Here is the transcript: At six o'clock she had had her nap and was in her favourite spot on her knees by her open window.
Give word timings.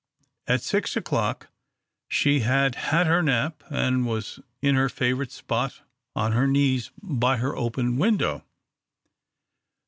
At 0.47 0.63
six 0.63 0.97
o'clock 0.97 1.49
she 2.07 2.39
had 2.39 2.73
had 2.73 3.05
her 3.05 3.21
nap 3.21 3.61
and 3.69 4.03
was 4.07 4.39
in 4.59 4.73
her 4.73 4.89
favourite 4.89 5.31
spot 5.31 5.81
on 6.15 6.31
her 6.31 6.47
knees 6.47 6.89
by 7.03 7.37
her 7.37 7.55
open 7.55 7.97
window. 7.97 8.43